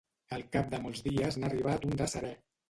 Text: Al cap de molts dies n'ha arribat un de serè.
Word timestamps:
Al 0.37 0.45
cap 0.55 0.71
de 0.71 0.79
molts 0.85 1.03
dies 1.09 1.37
n'ha 1.37 1.51
arribat 1.53 1.87
un 1.91 1.95
de 2.01 2.11
serè. 2.17 2.35